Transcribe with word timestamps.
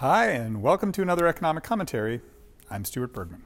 Hi, 0.00 0.26
and 0.26 0.62
welcome 0.62 0.92
to 0.92 1.02
another 1.02 1.26
economic 1.26 1.64
commentary. 1.64 2.20
I'm 2.70 2.84
Stuart 2.84 3.12
Bergman. 3.12 3.42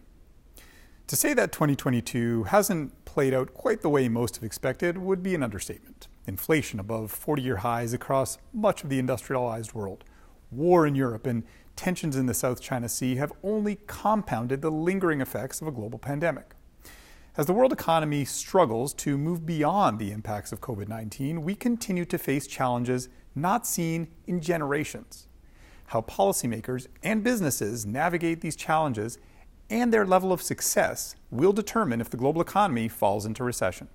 To 1.07 1.17
say 1.17 1.33
that 1.33 1.51
2022 1.51 2.43
hasn't 2.43 3.07
played 3.07 3.33
out 3.33 3.55
quite 3.55 3.81
the 3.81 3.89
way 3.89 4.07
most 4.11 4.35
have 4.35 4.45
expected 4.45 4.99
would 4.99 5.23
be 5.23 5.35
an 5.35 5.43
understatement. 5.43 6.09
Inflation 6.27 6.79
above 6.79 7.11
40 7.11 7.41
year 7.41 7.57
highs 7.57 7.95
across 7.95 8.37
much 8.53 8.85
of 8.85 8.91
the 8.91 8.99
industrialized 8.99 9.73
world, 9.73 10.05
war 10.51 10.87
in 10.87 10.95
Europe, 10.95 11.27
and 11.27 11.45
tensions 11.75 12.17
in 12.17 12.27
the 12.27 12.35
South 12.35 12.61
China 12.61 12.87
Sea 12.87 13.15
have 13.15 13.33
only 13.43 13.79
compounded 13.87 14.61
the 14.61 14.71
lingering 14.71 15.23
effects 15.23 15.63
of 15.63 15.69
a 15.69 15.73
global 15.73 15.99
pandemic. 15.99 16.55
As 17.35 17.47
the 17.47 17.55
world 17.55 17.73
economy 17.73 18.27
struggles 18.27 18.93
to 18.93 19.17
move 19.17 19.47
beyond 19.47 19.99
the 19.99 20.13
impacts 20.13 20.53
of 20.53 20.61
COVID 20.61 20.87
19, 20.87 21.45
we 21.45 21.55
continue 21.55 22.05
to 22.05 22.19
face 22.19 22.47
challenges 22.47 23.09
not 23.35 23.67
seen 23.67 24.09
in 24.27 24.43
generations 24.43 25.29
how 25.87 26.01
policymakers 26.03 26.87
and 27.03 27.23
businesses 27.23 27.85
navigate 27.85 28.41
these 28.41 28.57
challenges 28.57 29.19
and 29.71 29.93
their 29.93 30.07
level 30.07 30.33
of 30.33 30.43
success 30.43 31.17
will 31.31 31.53
determine 31.53 32.01
if 32.01 32.11
the 32.11 32.17
global 32.17 32.41
economy 32.41 32.89
falls 32.89 33.25
into 33.25 33.43
recession. 33.43 33.89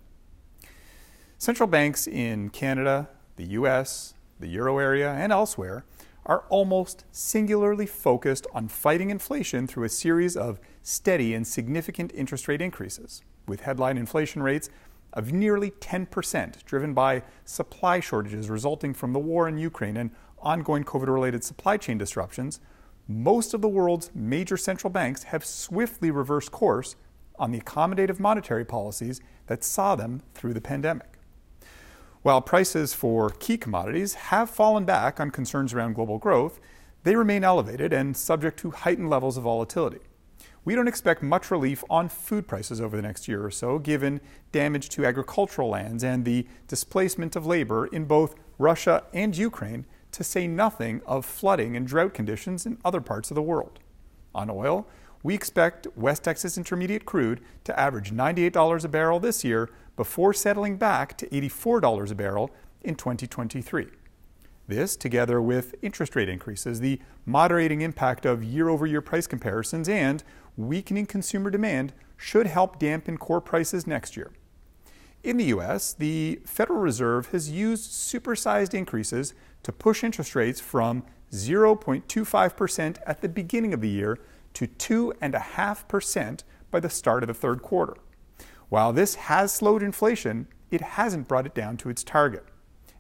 Central 1.38 1.68
banks 1.68 2.08
in 2.08 2.50
Canada, 2.50 3.10
the 3.36 3.46
US, 3.46 4.16
the 4.40 4.48
euro 4.48 4.80
area, 4.80 5.14
and 5.14 5.32
elsewhere 5.32 5.86
are 6.26 6.44
almost 6.50 7.06
singularly 7.12 7.86
focused 7.86 8.48
on 8.54 8.68
fighting 8.68 9.10
inflation 9.10 9.68
through 9.68 9.86
a 9.86 9.90
series 9.90 10.36
of 10.36 10.60
steady 10.82 11.34
and 11.34 11.48
significant 11.48 12.12
interest 12.14 12.48
rate 12.48 12.62
increases, 12.62 13.22
with 13.48 13.62
headline 13.62 13.98
inflation 13.98 14.44
rates 14.44 14.70
of 15.14 15.32
nearly 15.32 15.72
10%, 15.72 16.66
driven 16.66 16.94
by 16.94 17.24
supply 17.46 18.00
shortages 18.00 18.50
resulting 18.50 18.94
from 18.94 19.14
the 19.14 19.20
war 19.20 19.48
in 19.48 19.58
Ukraine 19.58 19.96
and 19.96 20.12
ongoing 20.40 20.84
COVID 20.84 21.08
related 21.08 21.44
supply 21.44 21.78
chain 21.78 21.98
disruptions, 21.98 22.60
most 23.08 23.54
of 23.54 23.62
the 23.62 23.70
world's 23.70 24.12
major 24.14 24.58
central 24.58 24.92
banks 24.92 25.24
have 25.24 25.46
swiftly 25.46 26.12
reversed 26.12 26.52
course 26.52 26.96
on 27.40 27.52
the 27.52 27.60
accommodative 27.60 28.20
monetary 28.20 28.66
policies 28.66 29.22
that 29.46 29.64
saw 29.64 29.96
them 29.96 30.22
through 30.34 30.54
the 30.54 30.62
pandemic. 30.62 31.18
While 32.22 32.42
prices 32.42 32.94
for 32.94 33.30
key 33.30 33.58
commodities 33.58 34.16
have 34.16 34.50
fallen 34.50 34.84
back 34.84 35.20
on 35.20 35.32
concerns 35.32 35.74
around 35.74 35.94
global 35.94 36.18
growth, 36.18 36.60
they 37.04 37.16
remain 37.16 37.44
elevated 37.44 37.94
and 37.94 38.18
subject 38.18 38.60
to 38.60 38.72
heightened 38.72 39.10
levels 39.10 39.38
of 39.38 39.44
volatility. 39.44 40.00
We 40.66 40.76
don't 40.76 40.90
expect 40.90 41.24
much 41.24 41.50
relief 41.50 41.86
on 41.90 42.10
food 42.10 42.46
prices 42.46 42.82
over 42.82 42.98
the 42.98 43.02
next 43.02 43.30
year 43.30 43.46
or 43.46 43.52
so, 43.52 43.80
given 43.80 44.20
damage 44.52 44.90
to 44.90 45.06
agricultural 45.06 45.70
lands 45.70 46.04
and 46.04 46.26
the 46.26 46.46
displacement 46.68 47.38
of 47.38 47.46
labor 47.46 47.88
in 47.88 48.04
both 48.04 48.36
Russia 48.58 49.06
and 49.14 49.38
Ukraine 49.38 49.86
to 50.18 50.24
say 50.24 50.48
nothing 50.48 51.00
of 51.06 51.28
flooding 51.28 51.78
and 51.78 51.86
drought 51.86 52.12
conditions 52.12 52.66
in 52.66 52.80
other 52.84 53.00
parts 53.00 53.30
of 53.30 53.36
the 53.36 53.42
world. 53.42 53.78
On 54.34 54.50
oil, 54.50 54.88
we 55.22 55.36
expect 55.36 55.86
West 55.96 56.24
Texas 56.24 56.58
Intermediate 56.58 57.06
crude 57.06 57.40
to 57.66 57.80
average 57.80 58.12
$98 58.12 58.84
a 58.84 58.88
barrel 58.88 59.20
this 59.20 59.44
year 59.44 59.70
before 59.96 60.34
settling 60.34 60.76
back 60.76 61.16
to 61.20 61.28
$84 61.28 62.10
a 62.10 62.16
barrel 62.16 62.50
in 62.82 62.96
2023. 62.96 63.90
This, 64.68 64.96
together 64.96 65.40
with 65.40 65.76
interest 65.84 66.16
rate 66.16 66.30
increases, 66.30 66.80
the 66.80 67.00
moderating 67.28 67.82
impact 67.82 68.26
of 68.26 68.44
year 68.44 68.70
over 68.70 68.88
year 68.88 69.02
price 69.02 69.28
comparisons, 69.28 69.88
and 69.88 70.24
weakening 70.58 71.06
consumer 71.06 71.52
demand, 71.52 71.94
should 72.18 72.48
help 72.48 72.80
dampen 72.80 73.20
core 73.20 73.40
prices 73.40 73.86
next 73.86 74.18
year. 74.18 74.32
In 75.24 75.38
the 75.38 75.46
US, 75.46 75.94
the 75.94 76.40
Federal 76.46 76.80
Reserve 76.80 77.28
has 77.32 77.50
used 77.50 77.92
supersized 77.92 78.74
increases 78.74 79.34
to 79.64 79.72
push 79.72 80.04
interest 80.04 80.36
rates 80.36 80.60
from 80.60 81.04
0.25% 81.32 82.98
at 83.06 83.22
the 83.22 83.30
beginning 83.30 83.74
of 83.74 83.82
the 83.82 83.90
year 83.90 84.18
to 84.54 84.68
2.5% 84.68 86.44
by 86.72 86.80
the 86.80 86.90
start 86.90 87.24
of 87.24 87.28
the 87.28 87.34
third 87.34 87.62
quarter. 87.62 87.96
While 88.70 88.94
this 88.94 89.16
has 89.16 89.52
slowed 89.52 89.84
inflation, 89.84 90.48
it 90.72 90.82
hasn't 90.82 91.28
brought 91.28 91.46
it 91.46 91.56
down 91.56 91.78
to 91.78 91.90
its 91.90 92.04
target. 92.04 92.46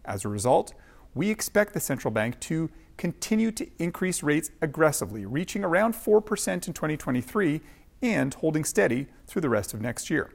As 0.05 0.23
a 0.23 0.29
result, 0.29 0.73
we 1.13 1.29
expect 1.29 1.73
the 1.73 1.79
central 1.79 2.11
bank 2.11 2.39
to 2.41 2.69
continue 2.97 3.51
to 3.51 3.67
increase 3.79 4.23
rates 4.23 4.51
aggressively, 4.61 5.25
reaching 5.25 5.63
around 5.63 5.93
4% 5.93 6.67
in 6.67 6.73
2023 6.73 7.61
and 8.01 8.33
holding 8.35 8.63
steady 8.63 9.07
through 9.25 9.41
the 9.41 9.49
rest 9.49 9.73
of 9.73 9.81
next 9.81 10.09
year. 10.09 10.31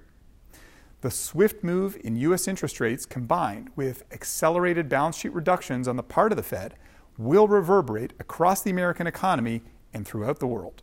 The 1.03 1.11
swift 1.11 1.65
move 1.65 1.99
in 2.05 2.15
U.S. 2.15 2.47
interest 2.47 2.79
rates 2.79 3.07
combined 3.07 3.71
with 3.75 4.05
accelerated 4.13 4.89
balance 4.89 5.17
sheet 5.17 5.35
reductions 5.35 5.89
on 5.89 5.97
the 5.97 6.03
part 6.05 6.31
of 6.31 6.37
the 6.37 6.45
Fed 6.45 6.77
will 7.19 7.49
reverberate 7.49 8.13
across 8.21 8.63
the 8.63 8.71
American 8.71 9.09
economy 9.09 9.63
and 9.93 10.07
throughout 10.07 10.39
the 10.39 10.47
world. 10.47 10.81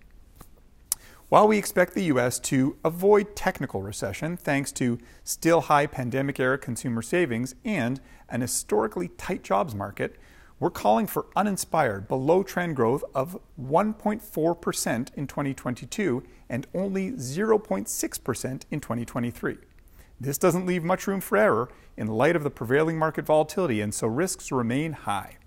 While 1.30 1.48
we 1.48 1.58
expect 1.58 1.94
the 1.94 2.04
U.S. 2.06 2.38
to 2.40 2.76
avoid 2.84 3.34
technical 3.34 3.82
recession 3.82 4.36
thanks 4.36 4.74
to 4.74 5.00
still 5.24 5.62
high 5.62 5.88
pandemic 5.88 6.38
era 6.38 6.58
consumer 6.58 7.02
savings 7.02 7.56
and 7.64 8.02
an 8.28 8.42
historically 8.42 9.08
tight 9.08 9.42
jobs 9.42 9.74
market, 9.74 10.18
we're 10.60 10.70
calling 10.70 11.08
for 11.08 11.28
uninspired, 11.38 12.10
below 12.10 12.44
trend 12.44 12.76
growth 12.76 13.06
of 13.16 13.40
1.4% 13.58 15.14
in 15.16 15.28
2022 15.28 16.24
and 16.50 16.68
only 16.74 17.12
0.6% 17.12 18.62
in 18.70 18.82
2023. 18.82 19.58
This 20.22 20.38
doesn't 20.38 20.66
leave 20.66 20.84
much 20.84 21.08
room 21.08 21.22
for 21.22 21.38
error 21.38 21.70
in 21.96 22.08
light 22.08 22.36
of 22.36 22.44
the 22.44 22.50
prevailing 22.50 22.98
market 22.98 23.26
volatility, 23.26 23.80
and 23.80 23.94
so 23.94 24.08
risks 24.08 24.52
remain 24.52 24.92
high. 24.92 25.38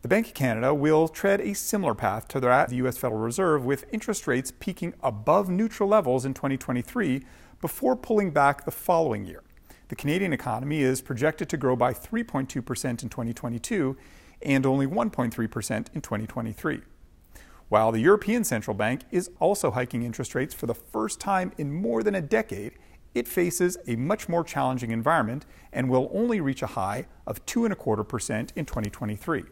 The 0.00 0.08
Bank 0.08 0.28
of 0.28 0.34
Canada 0.34 0.74
will 0.74 1.08
tread 1.08 1.40
a 1.40 1.54
similar 1.54 1.94
path 1.94 2.26
to 2.28 2.40
that 2.40 2.64
of 2.64 2.70
the 2.70 2.76
U.S. 2.76 2.96
Federal 2.96 3.20
Reserve, 3.20 3.64
with 3.64 3.84
interest 3.92 4.26
rates 4.26 4.52
peaking 4.58 4.94
above 5.02 5.48
neutral 5.48 5.88
levels 5.88 6.24
in 6.24 6.32
2023 6.32 7.22
before 7.60 7.94
pulling 7.94 8.30
back 8.30 8.64
the 8.64 8.70
following 8.70 9.24
year. 9.24 9.42
The 9.88 9.96
Canadian 9.96 10.32
economy 10.32 10.80
is 10.80 11.02
projected 11.02 11.50
to 11.50 11.58
grow 11.58 11.76
by 11.76 11.92
3.2% 11.92 12.48
in 13.02 13.08
2022 13.08 13.96
and 14.40 14.64
only 14.64 14.86
1.3% 14.86 15.94
in 15.94 16.00
2023. 16.00 16.80
While 17.68 17.92
the 17.92 18.00
European 18.00 18.42
Central 18.44 18.74
Bank 18.74 19.02
is 19.10 19.30
also 19.38 19.70
hiking 19.70 20.02
interest 20.02 20.34
rates 20.34 20.54
for 20.54 20.66
the 20.66 20.74
first 20.74 21.20
time 21.20 21.52
in 21.58 21.72
more 21.72 22.02
than 22.02 22.14
a 22.14 22.20
decade 22.20 22.72
it 23.14 23.28
faces 23.28 23.76
a 23.86 23.96
much 23.96 24.28
more 24.28 24.44
challenging 24.44 24.90
environment 24.90 25.44
and 25.72 25.88
will 25.88 26.10
only 26.12 26.40
reach 26.40 26.62
a 26.62 26.68
high 26.68 27.06
of 27.26 27.44
2.25% 27.46 28.50
in 28.56 28.64
2023. 28.64 29.44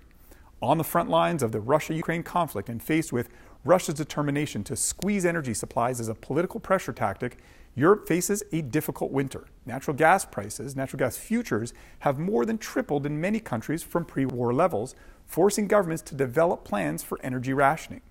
On 0.63 0.77
the 0.77 0.85
front 0.85 1.09
lines 1.09 1.43
of 1.43 1.53
the 1.53 1.61
Russia 1.61 1.95
Ukraine 1.95 2.23
conflict 2.23 2.69
and 2.69 2.83
faced 2.83 3.13
with 3.13 3.31
Russia's 3.65 3.95
determination 3.95 4.63
to 4.65 4.77
squeeze 4.77 5.25
energy 5.25 5.55
supplies 5.55 6.01
as 6.01 6.09
a 6.09 6.15
political 6.15 6.61
pressure 6.61 6.93
tactic, 6.93 7.39
Europe 7.75 8.07
faces 8.07 8.43
a 8.53 8.63
difficult 8.63 9.11
winter. 9.11 9.47
Natural 9.65 9.97
gas 9.97 10.25
prices, 10.25 10.75
natural 10.75 10.99
gas 10.99 11.17
futures, 11.17 11.73
have 12.01 12.19
more 12.19 12.45
than 12.45 12.59
tripled 12.59 13.07
in 13.07 13.21
many 13.21 13.41
countries 13.41 13.83
from 13.83 14.05
pre 14.05 14.27
war 14.27 14.53
levels, 14.53 14.95
forcing 15.25 15.69
governments 15.69 16.03
to 16.03 16.15
develop 16.15 16.65
plans 16.65 17.03
for 17.03 17.19
energy 17.23 17.53
rationing. 17.53 18.03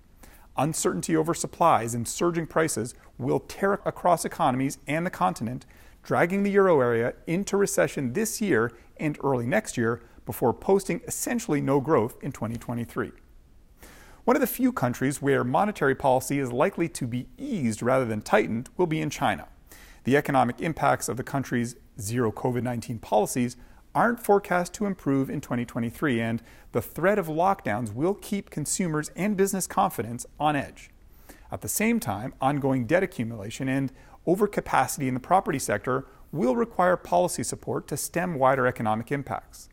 Uncertainty 0.56 1.16
over 1.16 1.32
supplies 1.32 1.94
and 1.94 2.06
surging 2.06 2.46
prices 2.46 2.94
will 3.18 3.40
tear 3.40 3.74
across 3.84 4.24
economies 4.24 4.78
and 4.86 5.06
the 5.06 5.10
continent, 5.10 5.64
dragging 6.02 6.42
the 6.42 6.50
euro 6.50 6.80
area 6.80 7.14
into 7.26 7.56
recession 7.56 8.12
this 8.12 8.40
year 8.40 8.72
and 8.96 9.18
early 9.22 9.46
next 9.46 9.76
year 9.76 10.02
before 10.26 10.52
posting 10.52 11.00
essentially 11.06 11.60
no 11.60 11.80
growth 11.80 12.16
in 12.22 12.32
2023. 12.32 13.12
One 14.24 14.36
of 14.36 14.40
the 14.40 14.46
few 14.46 14.72
countries 14.72 15.22
where 15.22 15.42
monetary 15.44 15.94
policy 15.94 16.38
is 16.38 16.52
likely 16.52 16.88
to 16.90 17.06
be 17.06 17.26
eased 17.38 17.82
rather 17.82 18.04
than 18.04 18.20
tightened 18.20 18.68
will 18.76 18.86
be 18.86 19.00
in 19.00 19.10
China. 19.10 19.48
The 20.04 20.16
economic 20.16 20.60
impacts 20.60 21.08
of 21.08 21.16
the 21.16 21.22
country's 21.22 21.76
zero 21.98 22.30
COVID 22.30 22.62
19 22.62 22.98
policies 22.98 23.56
aren't 23.94 24.24
forecast 24.24 24.74
to 24.74 24.86
improve 24.86 25.28
in 25.28 25.40
2023, 25.40 26.20
and 26.20 26.42
the 26.72 26.82
threat 26.82 27.18
of 27.18 27.26
lockdowns 27.26 27.92
will 27.92 28.14
keep 28.14 28.50
consumers 28.50 29.10
and 29.16 29.36
business 29.36 29.66
confidence 29.66 30.26
on 30.38 30.56
edge. 30.56 30.90
At 31.52 31.62
the 31.62 31.68
same 31.68 31.98
time, 31.98 32.34
ongoing 32.40 32.86
debt 32.86 33.02
accumulation 33.02 33.68
and 33.68 33.92
overcapacity 34.26 35.08
in 35.08 35.14
the 35.14 35.20
property 35.20 35.58
sector 35.58 36.06
will 36.32 36.54
require 36.54 36.96
policy 36.96 37.42
support 37.42 37.88
to 37.88 37.96
stem 37.96 38.34
wider 38.34 38.66
economic 38.66 39.10
impacts. 39.10 39.68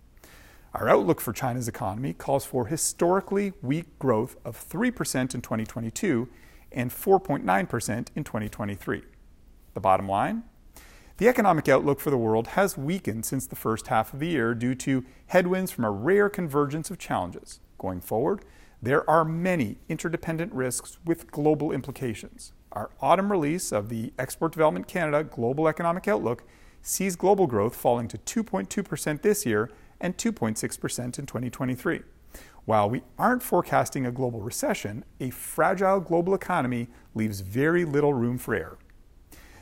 Our 0.74 0.90
outlook 0.90 1.22
for 1.22 1.34
China's 1.34 1.68
economy 1.68 2.14
calls 2.14 2.46
for 2.46 2.68
historically 2.68 3.54
weak 3.62 3.98
growth 4.00 4.38
of 4.44 4.58
3% 4.58 5.36
in 5.36 5.42
2022 5.42 6.28
and 6.72 6.92
4.9% 6.92 8.08
in 8.16 8.24
2023. 8.24 9.04
The 9.74 9.80
bottom 9.80 10.10
line 10.10 10.44
the 11.18 11.28
economic 11.28 11.68
outlook 11.68 12.00
for 12.00 12.12
the 12.12 12.18
world 12.18 12.48
has 12.50 12.78
weakened 12.78 13.26
since 13.26 13.48
the 13.48 13.56
first 13.56 13.88
half 13.88 14.14
of 14.14 14.20
the 14.20 14.28
year 14.28 14.54
due 14.54 14.76
to 14.76 15.04
headwinds 15.28 15.72
from 15.72 15.84
a 15.84 15.92
rare 15.92 16.30
convergence 16.30 16.92
of 16.92 17.00
challenges. 17.00 17.60
Going 17.80 18.02
forward, 18.02 18.46
there 18.82 19.08
are 19.10 19.26
many 19.26 19.80
interdependent 19.90 20.54
risks 20.54 21.00
with 21.04 21.32
global 21.32 21.72
implications. 21.72 22.54
Our 22.72 22.92
autumn 23.02 23.32
release 23.32 23.72
of 23.72 23.90
the 23.90 24.14
Export 24.20 24.52
Development 24.52 24.88
Canada 24.88 25.24
Global 25.24 25.68
Economic 25.68 26.08
Outlook 26.08 26.44
sees 26.84 27.16
global 27.16 27.48
growth 27.48 27.76
falling 27.76 28.08
to 28.10 28.18
2.2% 28.20 29.24
this 29.24 29.46
year 29.46 29.72
and 30.00 30.16
2.6% 30.18 31.20
in 31.20 31.26
2023. 31.26 32.02
While 32.66 32.90
we 32.92 33.02
aren't 33.18 33.42
forecasting 33.42 34.06
a 34.06 34.12
global 34.12 34.42
recession, 34.42 35.04
a 35.20 35.32
fragile 35.32 36.00
global 36.00 36.36
economy 36.36 36.90
leaves 37.16 37.40
very 37.40 37.86
little 37.86 38.14
room 38.14 38.38
for 38.38 38.54
error. 38.54 38.78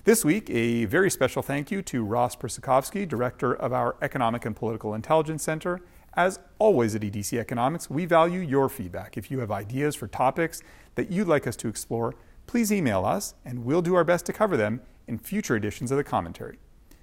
This 0.06 0.24
week, 0.24 0.52
a 0.52 0.86
very 0.86 1.10
special 1.10 1.42
thank 1.42 1.72
you 1.72 1.82
to 1.82 2.04
Ross 2.04 2.36
Prusakowski, 2.36 3.08
Director 3.08 3.56
of 3.56 3.74
our 3.74 3.96
Economic 4.04 4.46
and 4.46 4.56
Political 4.56 4.94
Intelligence 4.94 5.42
Center. 5.42 5.82
As 6.14 6.40
always 6.60 6.94
at 6.94 7.02
EDC 7.02 7.40
Economics, 7.40 7.90
we 7.90 8.06
value 8.06 8.40
your 8.40 8.70
feedback. 8.70 9.18
If 9.18 9.32
you 9.32 9.40
have 9.40 9.50
ideas 9.50 9.96
for 9.96 10.08
topics 10.08 10.62
that 10.94 11.10
you'd 11.10 11.28
like 11.28 11.48
us 11.48 11.56
to 11.56 11.68
explore, 11.68 12.14
please 12.46 12.72
email 12.72 13.04
us 13.04 13.34
and 13.44 13.66
we'll 13.66 13.82
do 13.82 13.96
our 13.96 14.04
best 14.04 14.28
to 14.28 14.34
cover 14.34 14.56
them 14.56 14.80
in 15.08 15.18
future 15.18 15.56
editions 15.56 15.90
of 15.90 15.98
the 15.98 16.04
commentary. 16.04 16.60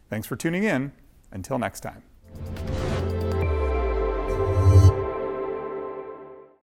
Thanks 0.08 0.28
for 0.28 0.36
tuning 0.36 0.62
in. 0.62 0.92
Until 1.32 1.58
next 1.58 1.80
time. 1.80 2.04